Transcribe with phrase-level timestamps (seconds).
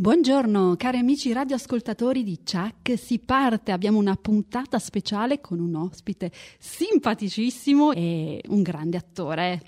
[0.00, 6.30] Buongiorno cari amici radioascoltatori di Chuck, si parte, abbiamo una puntata speciale con un ospite
[6.56, 9.60] simpaticissimo e un grande attore.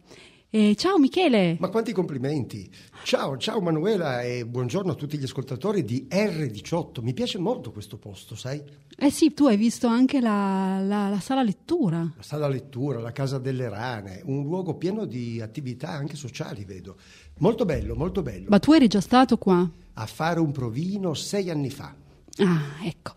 [0.48, 1.56] E ciao Michele!
[1.58, 2.70] Ma quanti complimenti!
[3.02, 7.02] Ciao, ciao Manuela e buongiorno a tutti gli ascoltatori di R18.
[7.02, 8.62] Mi piace molto questo posto, sai?
[8.96, 12.08] Eh sì, tu hai visto anche la, la, la sala lettura.
[12.16, 16.98] La sala lettura, la casa delle rane, un luogo pieno di attività anche sociali, vedo.
[17.38, 18.46] Molto bello, molto bello.
[18.48, 19.68] Ma tu eri già stato qua?
[20.00, 21.94] A fare un provino sei anni fa.
[22.40, 23.12] Ah, ecco.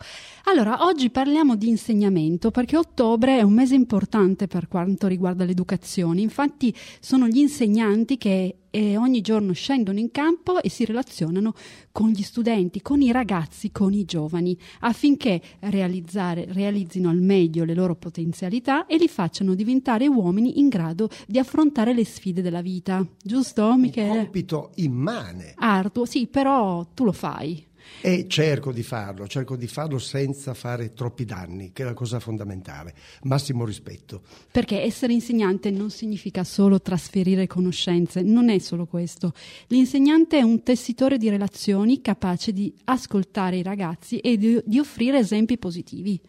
[0.46, 6.20] Allora, oggi parliamo di insegnamento perché ottobre è un mese importante per quanto riguarda l'educazione.
[6.20, 11.54] Infatti sono gli insegnanti che eh, ogni giorno scendono in campo e si relazionano
[11.94, 17.96] con gli studenti, con i ragazzi, con i giovani, affinché realizzino al meglio le loro
[17.96, 23.06] potenzialità e li facciano diventare uomini in grado di affrontare le sfide della vita.
[23.24, 24.10] Giusto, Michele?
[24.10, 25.54] Un compito immane.
[25.56, 27.72] Arduo, sì, però tu lo fai.
[28.02, 32.20] E cerco di farlo, cerco di farlo senza fare troppi danni, che è la cosa
[32.20, 32.94] fondamentale.
[33.24, 34.22] Massimo rispetto.
[34.52, 39.34] Perché essere insegnante non significa solo trasferire conoscenze, non è solo questo.
[39.68, 45.20] L'insegnante è un tessitore di relazioni capace di ascoltare i ragazzi e di, di offrire
[45.20, 46.20] esempi positivi.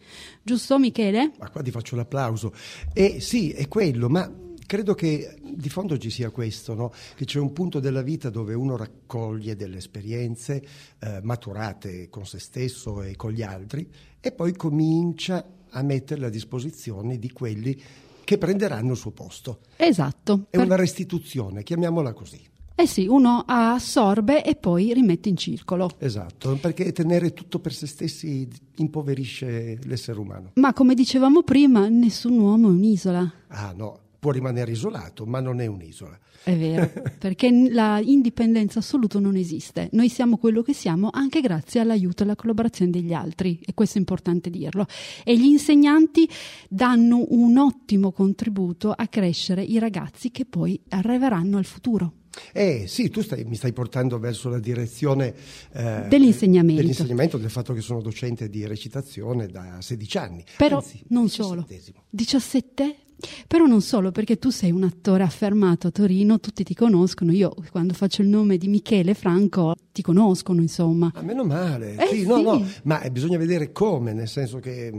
[0.41, 1.31] Giusto Michele?
[1.39, 2.53] Ma qua ti faccio l'applauso.
[2.93, 6.91] E sì, è quello, ma credo che di fondo ci sia questo, no?
[7.15, 10.63] che c'è un punto della vita dove uno raccoglie delle esperienze
[10.99, 16.29] eh, maturate con se stesso e con gli altri e poi comincia a metterle a
[16.29, 17.79] disposizione di quelli
[18.23, 19.59] che prenderanno il suo posto.
[19.75, 20.47] Esatto.
[20.49, 20.65] È per...
[20.65, 22.41] una restituzione, chiamiamola così.
[22.77, 25.89] Eh sì, uno assorbe e poi rimette in circolo.
[25.97, 30.51] Esatto, perché tenere tutto per se stessi impoverisce l'essere umano.
[30.55, 33.33] Ma come dicevamo prima, nessun uomo è un'isola.
[33.47, 36.17] Ah no, può rimanere isolato, ma non è un'isola.
[36.41, 39.89] È vero, perché la indipendenza assoluta non esiste.
[39.91, 43.97] Noi siamo quello che siamo anche grazie all'aiuto e alla collaborazione degli altri, e questo
[43.97, 44.87] è importante dirlo.
[45.23, 46.27] E gli insegnanti
[46.67, 52.13] danno un ottimo contributo a crescere i ragazzi che poi arriveranno al futuro.
[52.51, 55.35] Eh sì, tu stai, mi stai portando verso la direzione
[55.71, 56.81] eh, dell'insegnamento.
[56.81, 60.43] dell'insegnamento, del fatto che sono docente di recitazione da 16 anni.
[60.57, 61.65] Però Anzi, non solo.
[62.09, 62.95] 17?
[63.47, 67.31] Però non solo, perché tu sei un attore affermato a Torino, tutti ti conoscono.
[67.31, 71.11] Io quando faccio il nome di Michele Franco ti conoscono, insomma.
[71.13, 71.95] Ma meno male.
[71.95, 72.25] Eh, sì, sì.
[72.25, 74.91] No, no, ma bisogna vedere come, nel senso che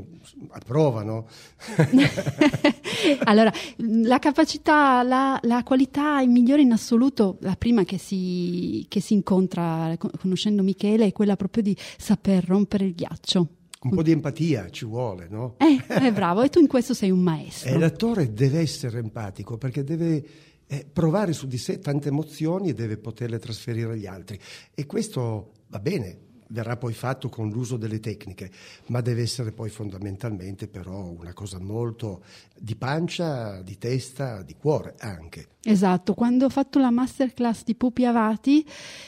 [0.50, 1.26] approvano.
[3.24, 9.12] allora, la capacità, la, la, qualità migliore in assoluto, la prima che si, che si
[9.12, 13.48] incontra conoscendo Michele è quella proprio di saper rompere il ghiaccio.
[13.90, 15.56] Un po' di empatia ci vuole, no?
[15.58, 17.70] Eh, è bravo, e tu in questo sei un maestro.
[17.70, 20.24] E l'attore deve essere empatico perché deve
[20.66, 24.38] eh, provare su di sé tante emozioni e deve poterle trasferire agli altri.
[24.74, 28.50] E questo va bene, verrà poi fatto con l'uso delle tecniche,
[28.86, 32.22] ma deve essere poi fondamentalmente però una cosa molto
[32.58, 35.48] di pancia, di testa, di cuore anche.
[35.68, 38.64] Esatto, quando ho fatto la masterclass di Pupi Avati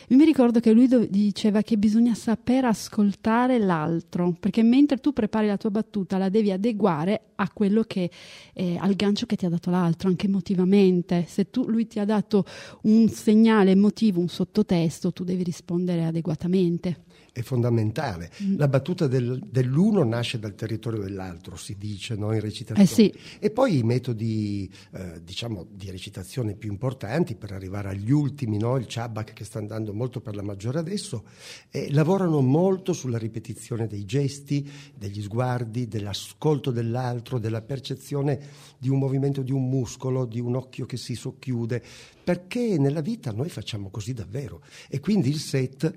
[0.08, 5.56] mi ricordo che lui diceva che bisogna saper ascoltare l'altro, perché mentre tu prepari la
[5.56, 8.10] tua battuta la devi adeguare a quello che
[8.54, 11.26] eh, al gancio che ti ha dato l'altro, anche emotivamente.
[11.28, 12.44] Se tu, lui ti ha dato
[12.82, 17.06] un segnale emotivo, un sottotesto, tu devi rispondere adeguatamente
[17.38, 18.30] è fondamentale.
[18.42, 18.58] Mm.
[18.58, 22.32] La battuta del, dell'uno nasce dal territorio dell'altro, si dice no?
[22.32, 22.82] in recitazione.
[22.82, 23.14] Eh sì.
[23.38, 28.76] E poi i metodi eh, diciamo, di recitazione più importanti per arrivare agli ultimi, no?
[28.76, 31.24] il Chabak che sta andando molto per la maggiore adesso,
[31.70, 38.40] eh, lavorano molto sulla ripetizione dei gesti, degli sguardi, dell'ascolto dell'altro, della percezione
[38.78, 41.82] di un movimento di un muscolo, di un occhio che si socchiude,
[42.24, 45.94] perché nella vita noi facciamo così davvero e quindi il set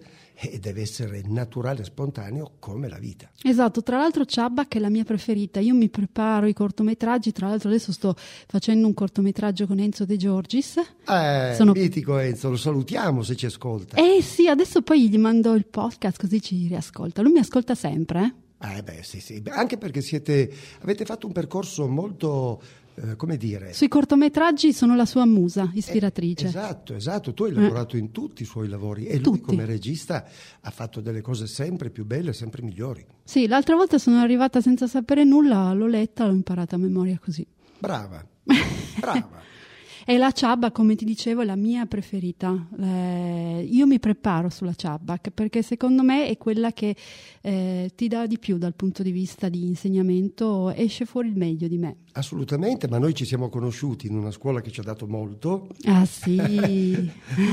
[0.49, 3.29] e deve essere naturale e spontaneo come la vita.
[3.43, 7.47] Esatto, tra l'altro Ciabba che è la mia preferita, io mi preparo i cortometraggi, tra
[7.47, 8.15] l'altro adesso sto
[8.47, 10.77] facendo un cortometraggio con Enzo De Giorgis.
[11.07, 11.73] Eh, Sono...
[11.73, 13.97] mitico Enzo, lo salutiamo se ci ascolta.
[13.97, 18.35] Eh sì, adesso poi gli mando il podcast così ci riascolta, lui mi ascolta sempre.
[18.61, 20.51] Eh, eh beh, sì, sì, anche perché siete,
[20.81, 22.61] avete fatto un percorso molto
[22.95, 23.73] eh, come dire...
[23.73, 26.45] Sui cortometraggi sono la sua musa ispiratrice.
[26.45, 27.33] Eh, esatto, esatto.
[27.33, 27.99] Tu hai lavorato eh.
[27.99, 29.29] in tutti i suoi lavori e tutti.
[29.29, 30.25] lui come regista
[30.59, 33.05] ha fatto delle cose sempre più belle, sempre migliori.
[33.23, 37.45] Sì, l'altra volta sono arrivata senza sapere nulla, l'ho letta, l'ho imparata a memoria così.
[37.79, 38.25] Brava,
[38.99, 39.49] brava.
[40.05, 42.67] E la ciaba, come ti dicevo, è la mia preferita.
[42.79, 46.95] Eh, io mi preparo sulla ciaba perché secondo me è quella che
[47.41, 51.67] eh, ti dà di più dal punto di vista di insegnamento, esce fuori il meglio
[51.67, 51.97] di me.
[52.13, 55.67] Assolutamente, ma noi ci siamo conosciuti in una scuola che ci ha dato molto.
[55.85, 56.35] Ah sì.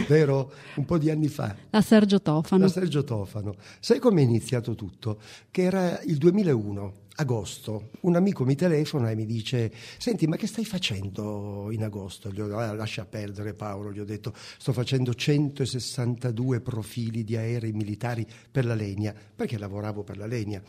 [0.09, 0.53] Vero?
[0.77, 1.55] Un po' di anni fa.
[1.71, 2.65] La Sergio Tofano.
[2.65, 3.55] La Sergio Tofano.
[3.79, 5.21] Sai come è iniziato tutto?
[5.51, 10.47] Che era il 2001 agosto, un amico mi telefona e mi dice: Senti, ma che
[10.47, 12.31] stai facendo in agosto?
[12.31, 13.93] Gli ho detto: ah, lascia perdere, Paolo.
[13.93, 20.05] Gli ho detto: Sto facendo 162 profili di aerei militari per la Legna, perché lavoravo
[20.05, 20.63] per la Legna.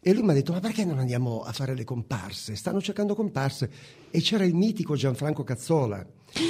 [0.00, 2.56] E lui mi ha detto: Ma perché non andiamo a fare le comparse?
[2.56, 3.70] Stanno cercando comparse.
[4.10, 6.04] E c'era il mitico Gianfranco Cazzola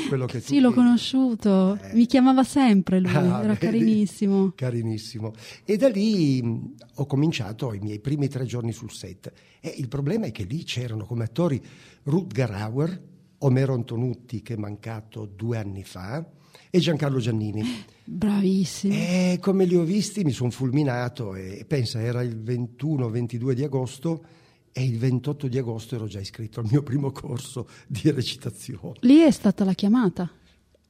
[0.08, 1.94] quello che sì, l'ho conosciuto, eh.
[1.94, 3.58] mi chiamava sempre lui, ah, era vedi?
[3.58, 4.52] carinissimo.
[4.55, 5.32] Carinissimo.
[5.64, 9.32] E da lì mh, ho cominciato i miei primi tre giorni sul set.
[9.61, 11.61] E il problema è che lì c'erano come attori
[12.05, 13.02] Rutger Hauer,
[13.38, 16.25] Omero Antonutti, che è mancato due anni fa,
[16.70, 17.62] e Giancarlo Giannini.
[18.05, 18.94] Bravissimi.
[18.94, 24.25] E come li ho visti mi sono fulminato e pensa, era il 21-22 di agosto
[24.72, 28.98] e il 28 di agosto ero già iscritto al mio primo corso di recitazione.
[29.00, 30.30] Lì è stata la chiamata?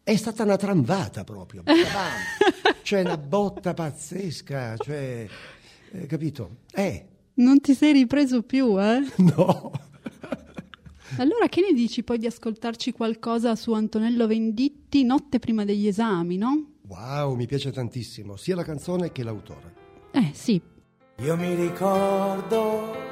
[0.04, 1.62] È stata una tramvata proprio,
[2.82, 5.28] cioè una botta pazzesca, cioè,
[5.92, 6.58] eh, capito?
[6.72, 7.06] Eh.
[7.34, 9.00] Non ti sei ripreso più, eh?
[9.18, 9.70] No.
[11.18, 16.38] Allora che ne dici poi di ascoltarci qualcosa su Antonello Venditti notte prima degli esami,
[16.38, 16.70] no?
[16.86, 19.74] Wow, mi piace tantissimo, sia la canzone che l'autore.
[20.12, 20.60] Eh, sì.
[21.18, 23.11] Io mi ricordo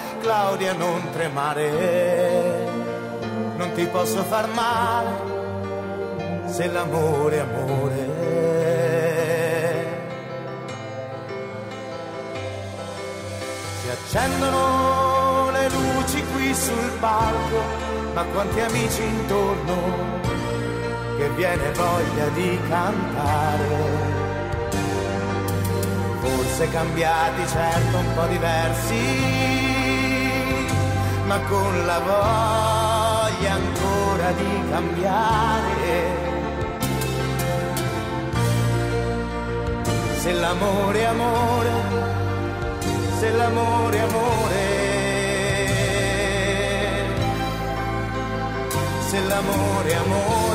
[0.21, 2.69] Claudia non tremare,
[3.57, 5.29] non ti posso far male
[6.45, 8.09] se l'amore è amore.
[13.81, 17.63] Si accendono le luci qui sul palco,
[18.13, 20.19] ma quanti amici intorno
[21.17, 24.09] che viene voglia di cantare.
[26.19, 29.80] Forse cambiati, certo un po' diversi,
[31.31, 35.95] ma con la voglia ancora di cambiare.
[40.17, 41.71] Se l'amore è amore,
[43.19, 44.63] se l'amore è amore,
[49.09, 50.50] se l'amore è amore.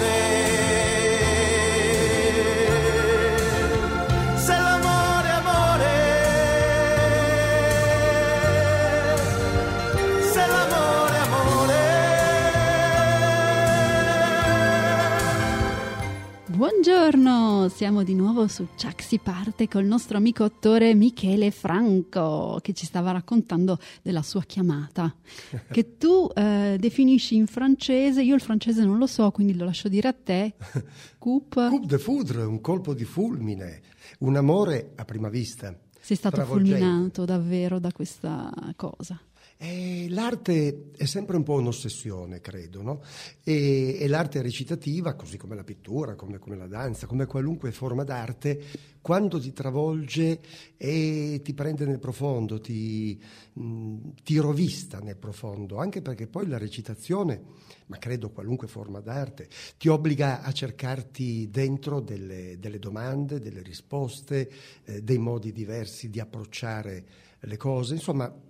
[16.57, 22.73] Buongiorno, siamo di nuovo su Chuck si parte col nostro amico attore Michele Franco che
[22.73, 25.15] ci stava raccontando della sua chiamata
[25.71, 29.91] che tu eh, definisci in francese, io il francese non lo so quindi lo lascio
[29.91, 30.55] dire a te,
[31.19, 33.83] coupe, Coup de foudre, un colpo di fulmine,
[34.21, 35.79] un amore a prima vista.
[36.01, 39.21] sei stato fulminato davvero da questa cosa.
[39.59, 43.03] Eh, l'arte è sempre un po' un'ossessione, credo, no?
[43.43, 48.05] E, e l'arte recitativa, così come la pittura, come, come la danza, come qualunque forma
[48.05, 48.63] d'arte,
[49.01, 50.41] quando ti travolge
[50.77, 53.19] e ti prende nel profondo, ti,
[53.55, 57.41] mh, ti rovista nel profondo, anche perché poi la recitazione,
[57.87, 59.49] ma credo qualunque forma d'arte,
[59.79, 64.51] ti obbliga a cercarti dentro delle, delle domande, delle risposte,
[64.85, 67.05] eh, dei modi diversi di approcciare
[67.41, 68.46] le cose, insomma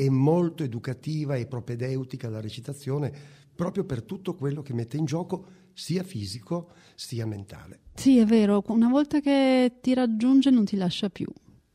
[0.00, 3.12] è molto educativa e propedeutica la recitazione
[3.52, 7.80] proprio per tutto quello che mette in gioco sia fisico sia mentale.
[7.94, 11.26] Sì, è vero, una volta che ti raggiunge non ti lascia più.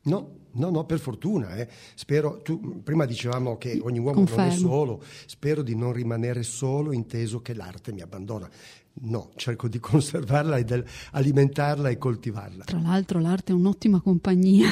[0.03, 1.55] No, no, no, per fortuna.
[1.57, 1.67] eh.
[1.95, 4.69] Spero, tu, prima dicevamo che ogni uomo non è Confermo.
[4.69, 8.49] solo, spero di non rimanere solo inteso che l'arte mi abbandona.
[8.95, 12.63] No, cerco di conservarla e del- alimentarla e coltivarla.
[12.65, 14.69] Tra l'altro l'arte è un'ottima compagnia,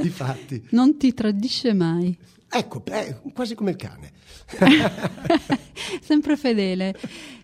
[0.00, 2.16] Difatti, non ti tradisce mai.
[2.52, 4.12] Ecco, beh, quasi come il cane.
[6.00, 6.94] Sempre fedele.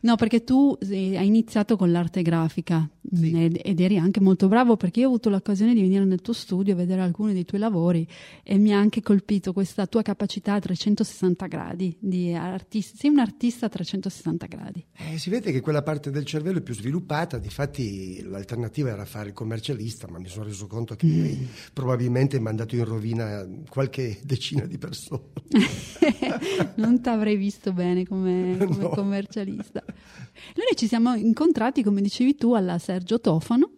[0.02, 3.32] No, perché tu eh, hai iniziato con l'arte grafica Sì.
[3.32, 6.32] mh, ed, eri anche molto bravo perché io ho avuto l'occasione di venire nel tuo
[6.32, 8.06] studio a vedere alcuni dei tuoi lavori
[8.44, 12.96] e mi ha anche colpito questa tua capacità a 360 gradi di artista.
[12.96, 14.84] Sei un artista a 360 gradi.
[14.96, 19.28] Eh, si vede che quella parte del cervello è più sviluppata, difatti l'alternativa era fare
[19.28, 24.64] il commercialista, ma mi sono reso conto che avrei probabilmente mandato in rovina qualche decina
[24.64, 24.97] di persone.
[26.76, 28.88] non ti avrei visto bene come, come No.
[28.90, 29.82] commercialista.
[29.86, 33.70] Noi ci siamo incontrati, come dicevi tu, alla Sergio Tofano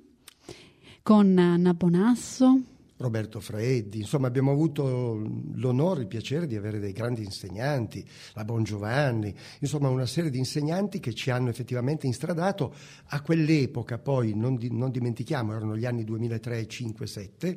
[1.03, 2.61] con Anna Bonasso.
[3.01, 5.23] Roberto Freddi, insomma abbiamo avuto
[5.55, 10.37] l'onore, il piacere di avere dei grandi insegnanti, la Bon Giovanni, insomma una serie di
[10.37, 12.75] insegnanti che ci hanno effettivamente instradato
[13.07, 17.57] a quell'epoca, poi non, di- non dimentichiamo, erano gli anni 2003, 5, 7.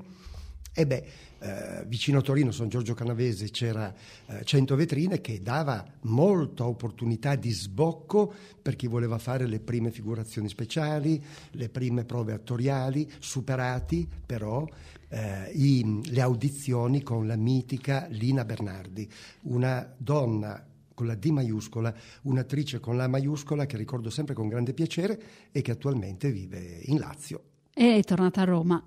[0.76, 1.06] E beh,
[1.40, 3.94] eh, vicino a Torino, San Giorgio Canavese, c'era
[4.26, 9.92] eh, 100 vetrine che dava molta opportunità di sbocco per chi voleva fare le prime
[9.92, 14.68] figurazioni speciali, le prime prove attoriali, superati però
[15.10, 19.08] eh, i- le audizioni con la mitica Lina Bernardi,
[19.42, 20.66] una donna
[20.96, 25.62] con la D maiuscola, un'attrice con la maiuscola che ricordo sempre con grande piacere e
[25.62, 27.44] che attualmente vive in Lazio.
[27.76, 28.86] E è tornata a Roma.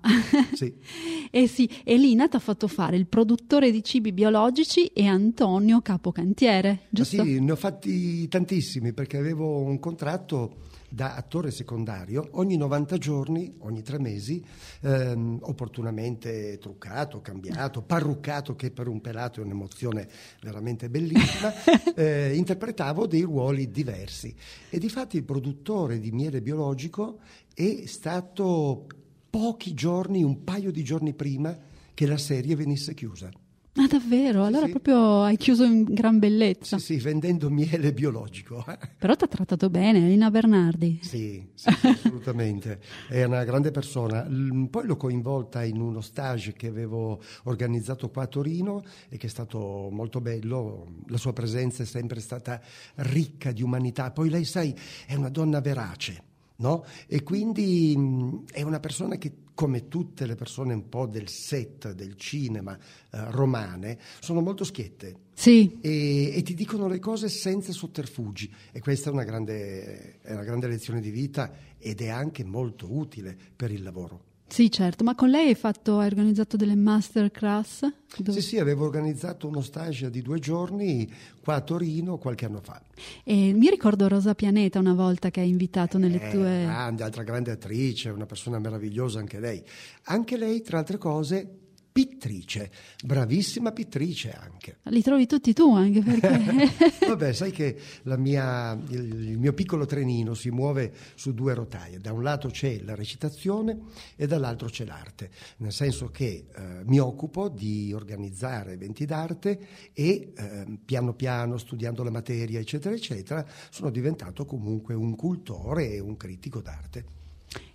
[0.53, 0.73] Sì.
[1.29, 6.69] e sì, e ti ha fatto fare il produttore di cibi biologici e Antonio capocantiere,
[6.69, 7.23] Ma giusto?
[7.23, 10.55] sì, ne ho fatti tantissimi perché avevo un contratto
[10.89, 14.43] da attore secondario ogni 90 giorni, ogni tre mesi,
[14.81, 20.07] ehm, opportunamente truccato, cambiato, parruccato, che per un pelato è un'emozione
[20.41, 21.53] veramente bellissima,
[21.95, 24.33] eh, interpretavo dei ruoli diversi.
[24.69, 27.19] E difatti il produttore di miele biologico
[27.53, 28.87] è stato
[29.29, 31.57] pochi giorni, un paio di giorni prima
[31.93, 33.29] che la serie venisse chiusa.
[33.77, 34.43] Ah, davvero?
[34.43, 34.71] Allora sì.
[34.71, 36.79] proprio hai chiuso in gran bellezza.
[36.79, 38.65] Sì, sì, vendendo miele biologico.
[38.97, 40.99] Però ti ha trattato bene, Lina Bernardi.
[41.01, 42.79] Sì, sì, assolutamente.
[43.07, 44.27] È una grande persona.
[44.69, 49.29] Poi l'ho coinvolta in uno stage che avevo organizzato qua a Torino e che è
[49.29, 50.87] stato molto bello.
[51.07, 52.59] La sua presenza è sempre stata
[52.95, 54.11] ricca di umanità.
[54.11, 56.26] Poi lei, sai, è una donna verace.
[56.59, 56.83] No?
[57.07, 61.91] E quindi mh, è una persona che, come tutte le persone un po' del set
[61.93, 67.71] del cinema eh, romane, sono molto schiette Sì, e, e ti dicono le cose senza
[67.71, 72.43] sotterfugi e questa è una, grande, è una grande lezione di vita ed è anche
[72.43, 74.26] molto utile per il lavoro.
[74.49, 77.81] Sì, certo, ma con lei hai, fatto, hai organizzato delle masterclass?
[78.17, 78.39] Dove...
[78.39, 81.11] Sì, sì, avevo organizzato uno stage di due giorni
[81.43, 82.81] qua a Torino qualche anno fa.
[83.23, 86.63] E mi ricordo Rosa Pianeta una volta che hai invitato nelle eh, tue...
[86.63, 89.61] Grande, altra grande attrice, una persona meravigliosa anche lei.
[90.03, 91.66] Anche lei, tra altre cose,
[91.97, 92.69] pittrice,
[93.03, 94.77] bravissima pittrice anche.
[94.83, 96.69] Li trovi tutti tu anche perché...
[97.07, 97.75] Vabbè, sai che
[98.17, 102.81] mia, il, il, mio piccolo trenino si muove su due rotaie, da un lato c'è
[102.83, 103.79] la recitazione
[104.15, 109.59] e dall'altro c'è l'arte, nel senso che eh, mi occupo di organizzare eventi d'arte
[109.93, 115.99] e eh, piano piano, studiando la materia, eccetera, eccetera, sono diventato comunque un cultore e
[115.99, 117.17] un critico d'arte.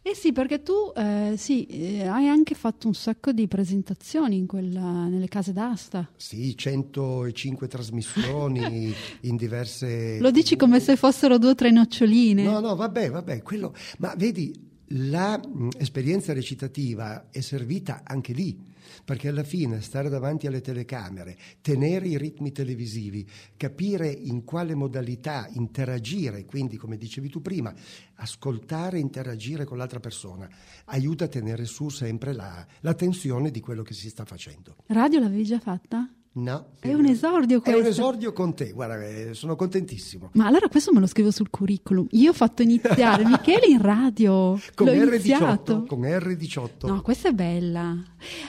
[0.05, 4.47] Eh sì, perché tu eh, sì, eh, hai anche fatto un sacco di presentazioni in
[4.47, 6.11] quella, nelle case d'asta.
[6.17, 8.93] Sì, 105 trasmissioni
[9.23, 10.19] in diverse...
[10.19, 12.43] Lo dici come se fossero due o tre noccioline.
[12.43, 13.75] No, no, vabbè, vabbè, quello...
[13.99, 14.53] Ma vedi,
[14.87, 18.71] l'esperienza recitativa è servita anche lì
[19.05, 25.49] perché alla fine stare davanti alle telecamere, tenere i ritmi televisivi, capire in quale modalità
[25.53, 27.75] interagire, quindi come dicevi tu prima,
[28.17, 30.49] ascoltare e interagire con l'altra persona,
[30.87, 34.77] aiuta a tenere su sempre la, la tensione di quello che si sta facendo.
[34.87, 36.09] Radio l'avevi già fatta?
[36.35, 36.69] No.
[36.81, 37.79] È un esordio questo.
[37.79, 40.31] È un esordio con te, guarda, eh, sono contentissimo.
[40.33, 42.07] Ma allora questo me lo scrivo sul curriculum.
[42.13, 44.59] Io ho fatto iniziare Michele in radio.
[44.75, 45.09] Con L'ho R18.
[45.09, 45.85] iniziato.
[45.85, 46.87] Con R18.
[46.87, 47.95] No, questa è bella.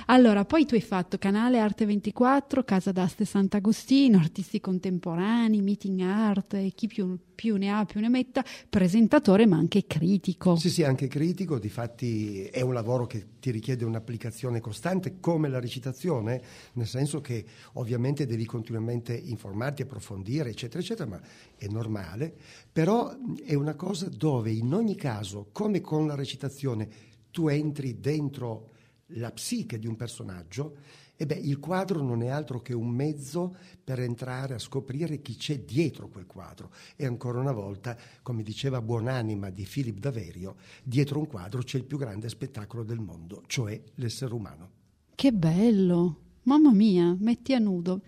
[0.05, 6.53] Allora, poi tu hai fatto canale Arte 24, Casa d'Aste Sant'Agostino, artisti contemporanei, meeting art
[6.53, 10.55] e chi più, più ne ha più ne metta, presentatore ma anche critico.
[10.55, 11.59] Sì, sì, anche critico.
[11.59, 16.41] Difatti è un lavoro che ti richiede un'applicazione costante come la recitazione,
[16.73, 21.21] nel senso che ovviamente devi continuamente informarti, approfondire, eccetera, eccetera, ma
[21.57, 22.33] è normale,
[22.71, 26.87] però è una cosa dove in ogni caso, come con la recitazione,
[27.31, 28.69] tu entri dentro
[29.07, 30.77] la psiche di un personaggio,
[31.15, 35.35] e beh, il quadro non è altro che un mezzo per entrare a scoprire chi
[35.35, 36.71] c'è dietro quel quadro.
[36.95, 41.85] E ancora una volta, come diceva Buonanima di Philip Daverio, dietro un quadro c'è il
[41.85, 44.69] più grande spettacolo del mondo, cioè l'essere umano.
[45.15, 46.17] Che bello!
[46.43, 48.01] Mamma mia, metti a nudo.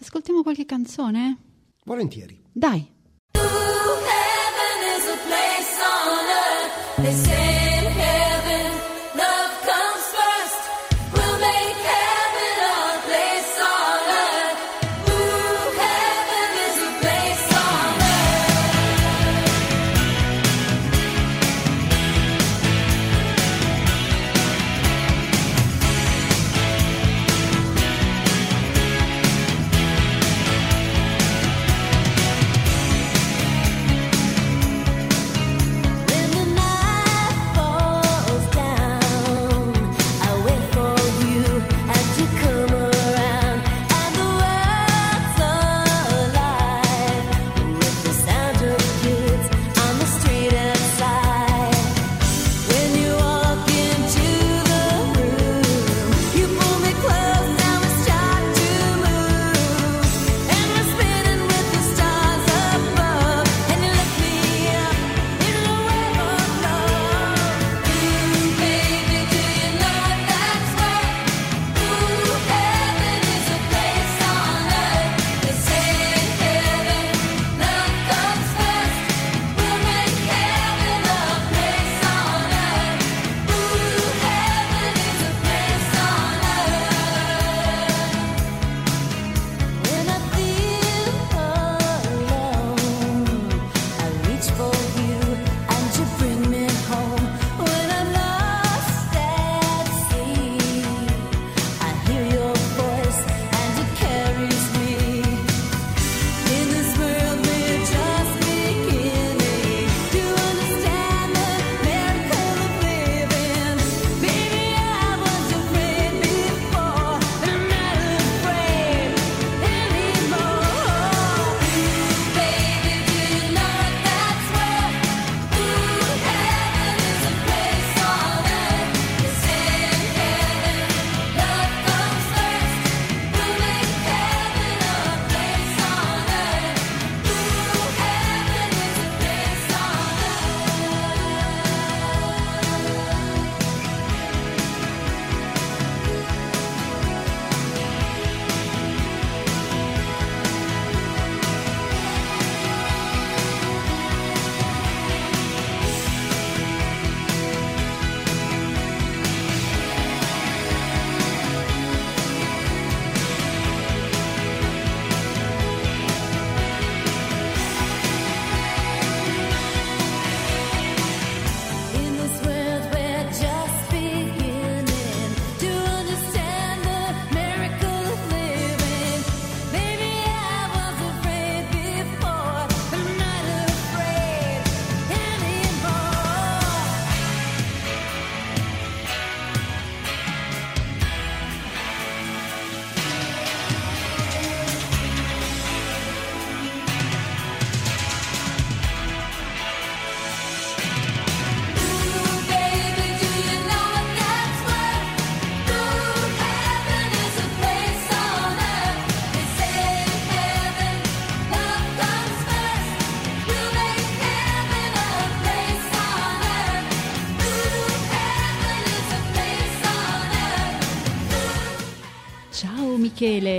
[0.00, 1.36] Ascoltiamo qualche canzone?
[1.84, 2.42] Volentieri.
[2.52, 2.94] Dai.
[6.98, 7.45] When the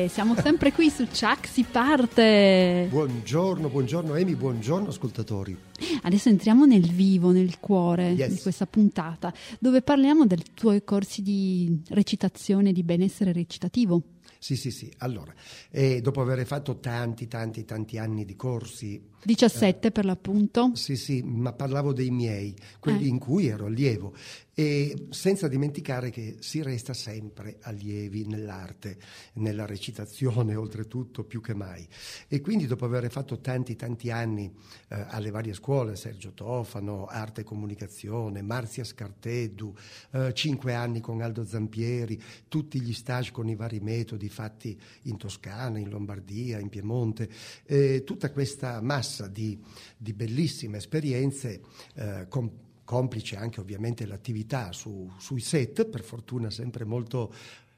[0.08, 2.88] Siamo sempre qui su Chuck si parte.
[2.90, 5.56] Buongiorno, buongiorno Amy, buongiorno ascoltatori.
[6.04, 8.30] Adesso entriamo nel vivo, nel cuore Yes.
[8.34, 14.02] di questa puntata, dove parliamo dei tuoi corsi di recitazione, di benessere recitativo.
[14.40, 14.92] Sì, sì, sì.
[15.00, 15.34] Allora,
[15.72, 20.72] eh, dopo aver fatto tanti, tanti, tanti anni di corsi, 17 per l'appunto.
[20.76, 23.10] sì, sì, ma parlavo dei miei, quelli Eh.
[23.10, 24.14] in cui ero allievo,
[24.54, 28.98] e senza dimenticare che si resta sempre allievi nell'arte,
[29.34, 31.88] nella recitazione, oltretutto più che mai.
[32.28, 34.52] E quindi dopo aver fatto tanti, tanti anni
[34.90, 39.76] eh, alle varie scuole, Sergio Tofano, Arte e Comunicazione, Marzia Scarteddu,
[40.12, 45.18] eh, cinque anni con Aldo Zampieri, tutti gli stage con i vari metodi fatti in
[45.18, 47.30] Toscana, in Lombardia, in Piemonte,
[47.66, 49.60] eh, tutta questa massa di,
[49.98, 51.62] di bellissime esperienze
[51.96, 52.52] eh, com-
[52.84, 57.34] complice anche ovviamente l'attività su- sui set, per fortuna sempre molto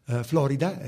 [0.06, 0.80] eh, florida.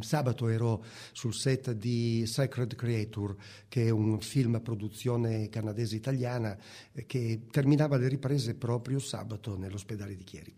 [0.00, 3.36] Sabato ero sul set di Sacred Creature,
[3.68, 6.56] che è un film a produzione canadese-italiana
[6.92, 10.54] eh, che terminava le riprese proprio sabato nell'ospedale di Chieri.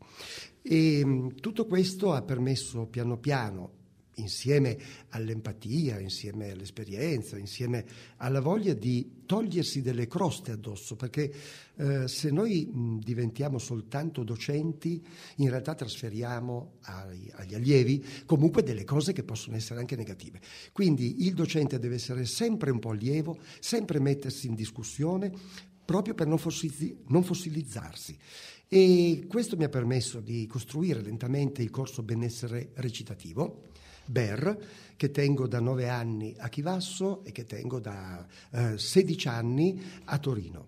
[0.62, 3.80] E mh, tutto questo ha permesso piano piano
[4.16, 4.76] insieme
[5.10, 7.84] all'empatia, insieme all'esperienza, insieme
[8.18, 11.32] alla voglia di togliersi delle croste addosso, perché
[11.76, 15.02] eh, se noi mh, diventiamo soltanto docenti,
[15.36, 20.40] in realtà trasferiamo ai- agli allievi comunque delle cose che possono essere anche negative.
[20.72, 25.32] Quindi il docente deve essere sempre un po' allievo, sempre mettersi in discussione,
[25.84, 28.18] proprio per non, fossilizzi- non fossilizzarsi.
[28.68, 33.68] E questo mi ha permesso di costruire lentamente il corso benessere recitativo,
[34.04, 34.58] BER,
[34.96, 40.18] che tengo da nove anni a Chivasso e che tengo da eh, 16 anni a
[40.18, 40.66] Torino.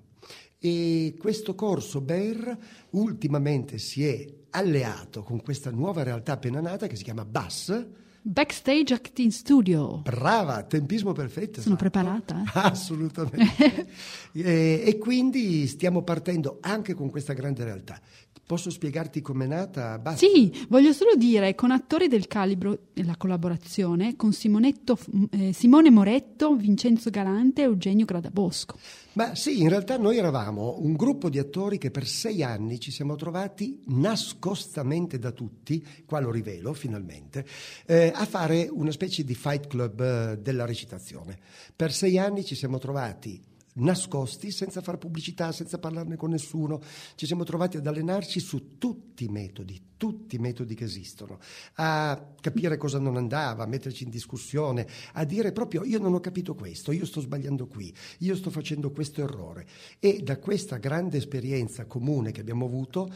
[0.59, 2.57] E questo corso BER
[2.91, 7.87] ultimamente si è alleato con questa nuova realtà appena nata che si chiama BAS.
[8.27, 9.99] Backstage Acting Studio.
[9.99, 11.61] Brava, tempismo perfetto.
[11.61, 11.91] Sono esatto.
[11.91, 12.51] preparata, eh?
[12.59, 13.87] Assolutamente.
[14.33, 18.01] e, e quindi stiamo partendo anche con questa grande realtà.
[18.47, 19.99] Posso spiegarti com'è nata?
[19.99, 20.27] Basta.
[20.27, 24.99] Sì, voglio solo dire, con attori del calibro la collaborazione con Simonetto,
[25.31, 28.79] eh, Simone Moretto, Vincenzo Galante e Eugenio Gradabosco.
[29.15, 32.91] Ma sì, in realtà noi eravamo un gruppo di attori che per sei anni ci
[32.91, 37.47] siamo trovati nascostamente da tutti, qua lo rivelo finalmente,
[37.87, 41.39] eh, a fare una specie di fight club eh, della recitazione.
[41.77, 43.41] Per sei anni ci siamo trovati
[43.75, 46.81] nascosti, senza fare pubblicità, senza parlarne con nessuno,
[47.15, 51.39] ci siamo trovati ad allenarci su tutti i metodi, tutti i metodi che esistono,
[51.75, 56.21] a capire cosa non andava, a metterci in discussione, a dire proprio io non ho
[56.21, 59.67] capito questo, io sto sbagliando qui, io sto facendo questo errore.
[59.99, 63.11] E da questa grande esperienza comune che abbiamo avuto,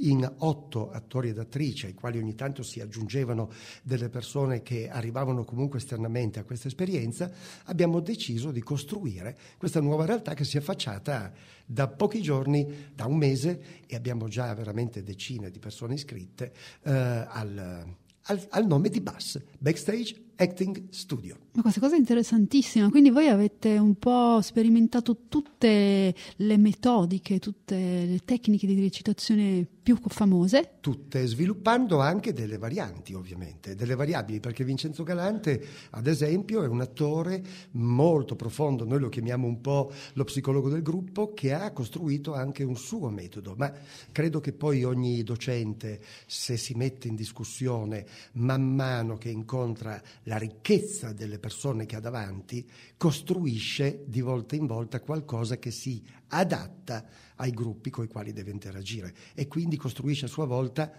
[0.00, 3.50] in otto attori ed attrici, ai quali ogni tanto si aggiungevano
[3.82, 7.30] delle persone che arrivavano comunque esternamente a questa esperienza,
[7.64, 11.32] abbiamo deciso di costruire questa nuova realtà che si è affacciata
[11.66, 16.90] da pochi giorni, da un mese, e abbiamo già veramente decine di persone iscritte eh,
[16.90, 17.84] al,
[18.22, 21.36] al- al nome di BAS, Backstage Acting Studio.
[21.52, 27.76] Ma questa cosa è interessantissima, quindi voi avete un po' sperimentato tutte le metodiche, tutte
[28.06, 30.76] le tecniche di recitazione più famose.
[30.80, 36.80] tutte, sviluppando anche delle varianti ovviamente, delle variabili, perché Vincenzo Galante, ad esempio, è un
[36.80, 42.34] attore molto profondo, noi lo chiamiamo un po' lo psicologo del gruppo, che ha costruito
[42.34, 43.72] anche un suo metodo, ma
[44.12, 50.36] credo che poi ogni docente, se si mette in discussione man mano che incontra la
[50.36, 57.04] ricchezza delle persone che ha davanti, costruisce di volta in volta qualcosa che si adatta
[57.40, 60.92] ai gruppi con i quali deve interagire e quindi costruisce a sua volta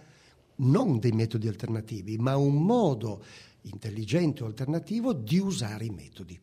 [0.56, 3.22] non dei metodi alternativi, ma un modo
[3.62, 6.38] intelligente o alternativo di usare i metodi.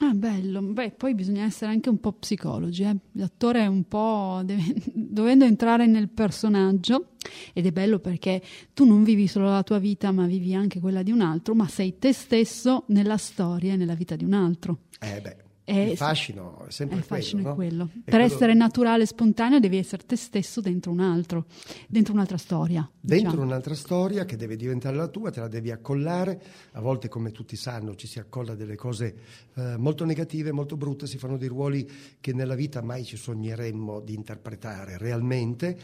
[0.00, 0.60] Ah, bello.
[0.60, 2.82] Beh, poi bisogna essere anche un po' psicologi.
[2.82, 2.96] eh.
[3.12, 7.12] L'attore è un po' deve- dovendo entrare nel personaggio
[7.54, 8.42] ed è bello perché
[8.74, 11.66] tu non vivi solo la tua vita, ma vivi anche quella di un altro, ma
[11.66, 14.80] sei te stesso nella storia e nella vita di un altro.
[15.00, 15.36] Eh beh,
[15.68, 17.54] Eh, il fascino è sempre Eh, il fascino quello, è no?
[17.56, 17.84] quello.
[17.86, 21.46] È per quello- essere naturale e spontaneo devi essere te stesso dentro un altro,
[21.88, 22.88] dentro un'altra storia.
[23.00, 23.46] Dentro diciamo.
[23.46, 26.40] un'altra storia che deve diventare la tua, te la devi accollare.
[26.72, 29.16] A volte, come tutti sanno, ci si accolla delle cose
[29.56, 34.00] eh, molto negative, molto brutte, si fanno dei ruoli che nella vita mai ci sogneremmo
[34.00, 35.76] di interpretare realmente,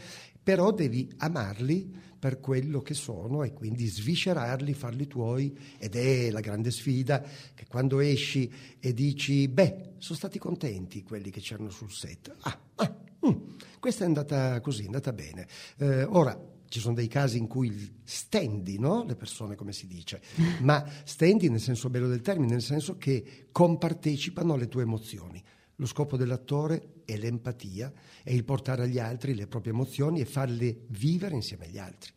[0.43, 6.39] però devi amarli per quello che sono e quindi sviscerarli, farli tuoi ed è la
[6.39, 7.21] grande sfida
[7.53, 12.33] che quando esci e dici beh, sono stati contenti quelli che c'erano sul set.
[12.41, 13.31] Ah, ah, mm,
[13.79, 15.47] questa è andata così, è andata bene.
[15.77, 19.03] Eh, ora ci sono dei casi in cui stendi no?
[19.03, 20.21] le persone, come si dice,
[20.61, 25.43] ma stendi nel senso bello del termine, nel senso che compartecipano alle tue emozioni.
[25.77, 27.91] Lo scopo dell'attore è l'empatia,
[28.23, 32.11] è il portare agli altri le proprie emozioni e farle vivere insieme agli altri.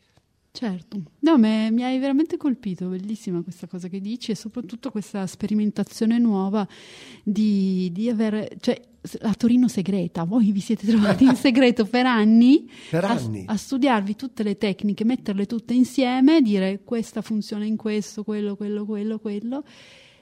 [0.57, 5.27] Certo, no, me, mi hai veramente colpito, bellissima questa cosa che dici e soprattutto questa
[5.27, 6.67] sperimentazione nuova
[7.23, 8.81] di, di avere, cioè
[9.21, 13.45] la Torino segreta, voi vi siete trovati in segreto per anni, per anni.
[13.47, 18.57] A, a, studiarvi tutte le tecniche, metterle tutte insieme, dire questa funziona in questo, quello,
[18.57, 19.63] quello, quello, quello.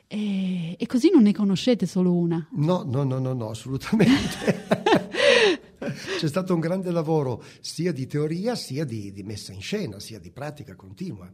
[0.06, 2.46] E, e così non ne conoscete solo una.
[2.52, 4.66] No, no, no, no, no assolutamente.
[6.18, 10.18] C'è stato un grande lavoro sia di teoria sia di, di messa in scena, sia
[10.18, 11.30] di pratica continua.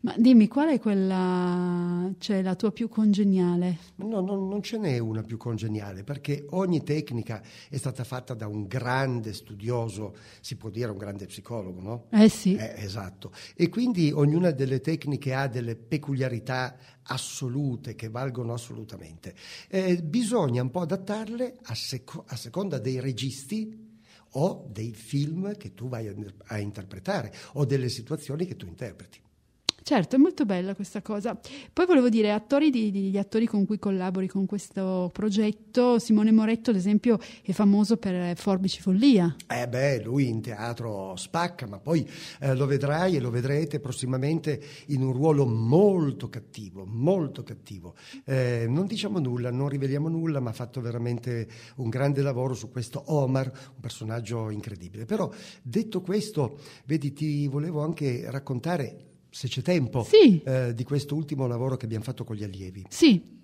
[0.00, 3.78] Ma dimmi, qual è quella, cioè la tua più congeniale?
[3.96, 8.46] No, no, non ce n'è una più congeniale, perché ogni tecnica è stata fatta da
[8.46, 12.04] un grande studioso, si può dire un grande psicologo, no?
[12.10, 12.54] Eh sì.
[12.54, 13.32] Eh, esatto.
[13.54, 19.34] E quindi ognuna delle tecniche ha delle peculiarità assolute che valgono assolutamente.
[19.68, 23.86] Eh, bisogna un po' adattarle a, seco- a seconda dei registi
[24.32, 26.14] o dei film che tu vai a,
[26.48, 29.20] a interpretare o delle situazioni che tu interpreti.
[29.88, 31.34] Certo, è molto bella questa cosa.
[31.72, 36.30] Poi volevo dire, attori di, di, gli attori con cui collabori con questo progetto, Simone
[36.30, 39.34] Moretto ad esempio è famoso per Forbici Follia.
[39.46, 42.06] Eh beh, lui in teatro spacca, ma poi
[42.40, 47.94] eh, lo vedrai e lo vedrete prossimamente in un ruolo molto cattivo, molto cattivo.
[48.26, 52.70] Eh, non diciamo nulla, non riveliamo nulla, ma ha fatto veramente un grande lavoro su
[52.70, 53.46] questo Omar,
[53.76, 55.06] un personaggio incredibile.
[55.06, 60.40] Però detto questo, vedi, ti volevo anche raccontare se c'è tempo, sì.
[60.42, 62.84] eh, di questo ultimo lavoro che abbiamo fatto con gli allievi.
[62.88, 63.36] Sì.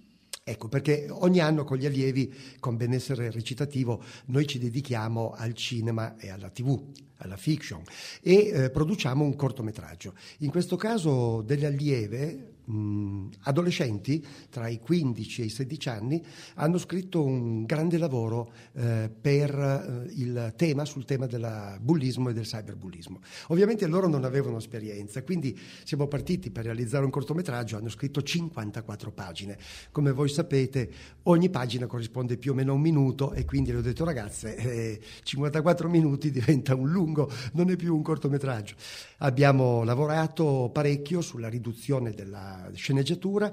[0.46, 6.16] Ecco, perché ogni anno con gli allievi, con benessere recitativo, noi ci dedichiamo al cinema
[6.18, 6.82] e alla tv,
[7.18, 7.82] alla fiction,
[8.20, 10.12] e eh, produciamo un cortometraggio.
[10.40, 16.24] In questo caso delle allieve, mh, adolescenti tra i 15 e i 16 anni
[16.54, 22.32] hanno scritto un grande lavoro eh, per eh, il tema, sul tema del bullismo e
[22.32, 23.20] del cyberbullismo.
[23.48, 29.12] Ovviamente loro non avevano esperienza, quindi siamo partiti per realizzare un cortometraggio, hanno scritto 54
[29.12, 29.58] pagine.
[29.90, 30.90] Come voi sapete,
[31.24, 34.56] ogni pagina corrisponde più o meno a un minuto e quindi le ho detto ragazze,
[34.56, 38.74] eh, 54 minuti diventa un lungo, non è più un cortometraggio.
[39.18, 43.52] Abbiamo lavorato parecchio sulla riduzione della sceneggiatura,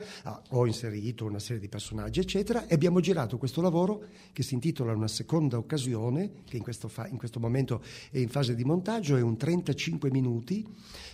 [0.49, 4.93] ho inserito una serie di personaggi, eccetera, e abbiamo girato questo lavoro che si intitola
[4.93, 9.17] Una seconda occasione, che in questo, fa, in questo momento è in fase di montaggio,
[9.17, 10.65] è un 35 minuti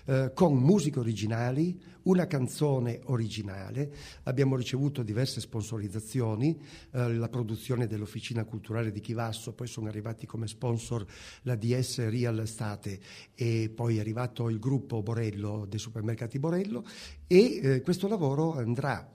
[0.06, 3.92] eh, con musiche originali, una canzone originale,
[4.24, 6.58] abbiamo ricevuto diverse sponsorizzazioni,
[6.92, 11.06] eh, la produzione dell'Officina Culturale di Chivasso, poi sono arrivati come sponsor
[11.44, 13.00] la DS Real Estate
[13.36, 16.86] e poi è arrivato il gruppo Borello dei supermercati Borello
[17.28, 19.10] e eh, questo lavoro andrà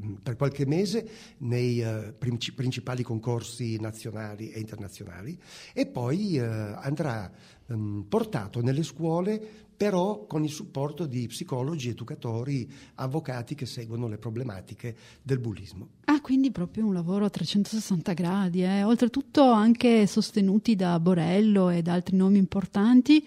[0.00, 5.38] mm, per qualche mese nei uh, principali concorsi nazionali e internazionali
[5.72, 6.44] e poi uh,
[6.76, 7.30] andrà
[7.66, 14.16] um, portato nelle scuole però con il supporto di psicologi, educatori, avvocati che seguono le
[14.16, 15.88] problematiche del bullismo.
[16.06, 18.82] Ah, quindi proprio un lavoro a 360 gradi, eh?
[18.82, 23.24] oltretutto anche sostenuti da Borello e da altri nomi importanti.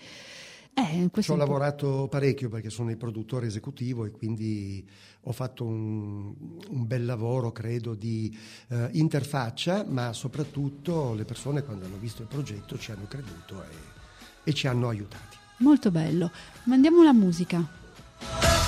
[0.74, 4.88] Eh, Ci ho lavorato parecchio perché sono il produttore esecutivo e quindi
[5.24, 6.34] ho fatto un,
[6.70, 8.36] un bel lavoro, credo, di
[8.70, 13.68] eh, interfaccia, ma soprattutto le persone quando hanno visto il progetto ci hanno creduto e,
[14.46, 15.39] e ci hanno aiutati.
[15.60, 16.32] Molto bello.
[16.64, 18.59] Mandiamo la musica.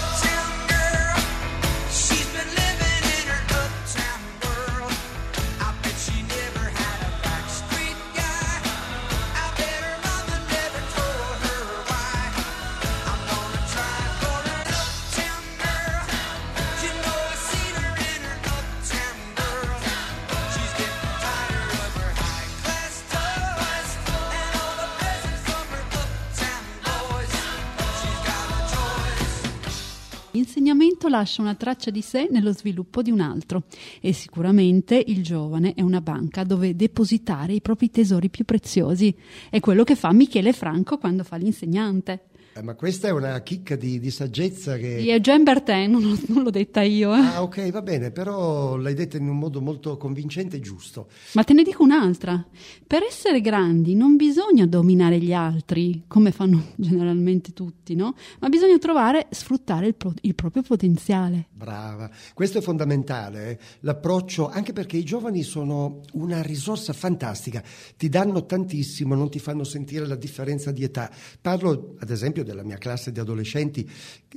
[30.61, 33.63] L'insegnamento lascia una traccia di sé nello sviluppo di un altro
[33.99, 39.11] e sicuramente il giovane è una banca dove depositare i propri tesori più preziosi.
[39.49, 42.25] È quello che fa Michele Franco quando fa l'insegnante.
[42.53, 44.97] Eh, ma questa è una chicca di, di saggezza che...
[44.97, 47.15] È Jean Bertin, non, non, l'ho detta io.
[47.15, 47.19] Eh.
[47.19, 51.07] Ah, ok, va bene, però l'hai detta in un modo molto convincente e giusto.
[51.33, 52.45] Ma te ne dico un'altra.
[52.85, 58.15] Per essere grandi non bisogna dominare gli altri, come fanno generalmente tutti, no?
[58.39, 61.47] Ma bisogna trovare, sfruttare il, pro, il proprio potenziale.
[61.53, 63.59] Brava, questo è fondamentale, eh?
[63.81, 67.63] l'approccio, anche perché i giovani sono una risorsa fantastica,
[67.95, 71.09] ti danno tantissimo, non ti fanno sentire la differenza di età.
[71.39, 73.89] Parlo, ad esempio, esempio della mia classe di adolescenti,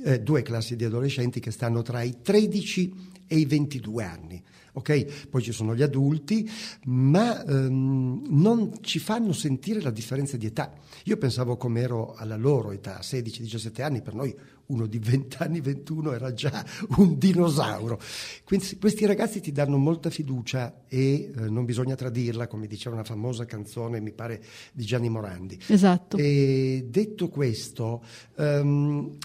[0.03, 2.93] eh, due classi di adolescenti che stanno tra i 13
[3.27, 4.43] e i 22 anni.
[4.75, 5.27] Ok?
[5.29, 6.49] Poi ci sono gli adulti,
[6.85, 10.73] ma ehm, non ci fanno sentire la differenza di età.
[11.05, 14.35] Io pensavo come ero alla loro età, 16-17 anni, per noi
[14.67, 16.65] uno di 20 anni, 21 era già
[16.97, 17.99] un dinosauro.
[18.43, 23.03] Quindi questi ragazzi ti danno molta fiducia e eh, non bisogna tradirla, come diceva una
[23.03, 25.59] famosa canzone, mi pare, di Gianni Morandi.
[25.67, 26.17] Esatto.
[26.17, 28.03] E detto questo,
[28.35, 29.17] um,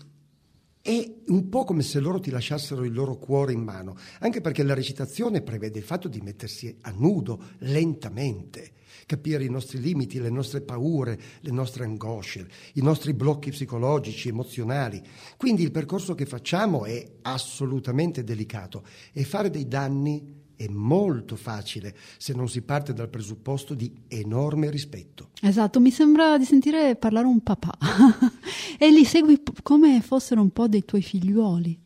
[0.83, 4.63] è un po' come se loro ti lasciassero il loro cuore in mano, anche perché
[4.63, 8.73] la recitazione prevede il fatto di mettersi a nudo lentamente
[9.07, 15.03] capire i nostri limiti, le nostre paure, le nostre angosce, i nostri blocchi psicologici, emozionali.
[15.37, 21.97] Quindi il percorso che facciamo è assolutamente delicato e fare dei danni è molto facile
[22.19, 25.31] se non si parte dal presupposto di enorme rispetto.
[25.41, 27.79] Esatto, mi sembra di sentire parlare un papà
[28.79, 31.81] e li segui come fossero un po' dei tuoi figliuoli.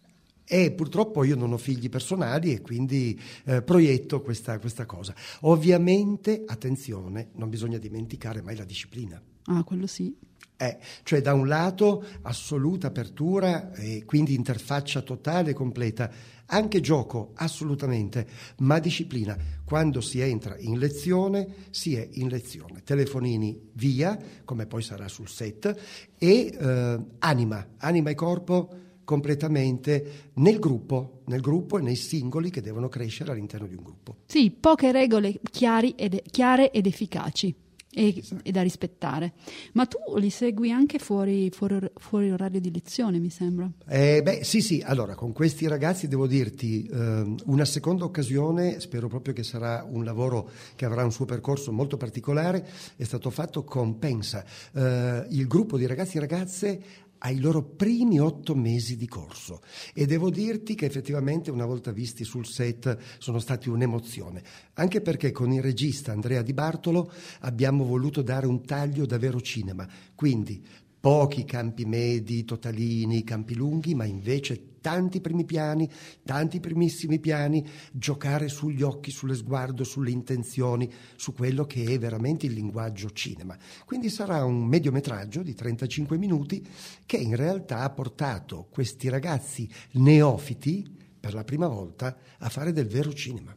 [0.45, 5.15] E purtroppo io non ho figli personali e quindi eh, proietto questa, questa cosa.
[5.43, 9.23] Ovviamente, attenzione, non bisogna dimenticare mai la disciplina.
[9.47, 10.15] Ah, quello sì.
[10.57, 16.11] Eh, cioè da un lato assoluta apertura e quindi interfaccia totale e completa,
[16.47, 18.27] anche gioco assolutamente,
[18.59, 19.37] ma disciplina.
[19.65, 22.83] Quando si entra in lezione, si è in lezione.
[22.85, 25.75] Telefonini via, come poi sarà sul set,
[26.17, 32.63] e eh, anima, anima e corpo completamente nel gruppo, nel gruppo e nei singoli che
[32.63, 34.17] devono crescere all'interno di un gruppo.
[34.27, 37.55] Sì, poche regole chiare ed efficaci.
[37.97, 39.35] E, e, da rispettare.
[39.75, 43.71] Ma tu li segui anche fuori, fuori, fuori orario di lezione, mi sembra?
[43.87, 44.83] Eh, beh, sì, sì.
[44.85, 50.03] Allora, con questi ragazzi devo dirti eh, una seconda occasione, spero proprio che sarà un
[50.03, 55.47] lavoro che avrà un suo percorso molto particolare, è stato fatto con Pensa, eh, il
[55.47, 56.83] gruppo di ragazzi e ragazze
[57.25, 59.63] ai loro primi otto mesi di corso.
[59.95, 64.43] E devo dirti che effettivamente una volta visti sul set sono stati un'emozione,
[64.75, 67.11] anche perché con il regista Andrea Di Bartolo
[67.41, 70.63] abbiamo voluto dare un taglio davvero cinema, quindi
[71.01, 75.89] pochi campi medi, totalini, campi lunghi, ma invece tanti primi piani,
[76.27, 82.45] tanti primissimi piani, giocare sugli occhi, sullo sguardo, sulle intenzioni, su quello che è veramente
[82.45, 83.57] il linguaggio cinema.
[83.87, 86.63] Quindi sarà un mediometraggio di 35 minuti
[87.07, 90.87] che in realtà ha portato questi ragazzi neofiti
[91.19, 93.57] per la prima volta a fare del vero cinema.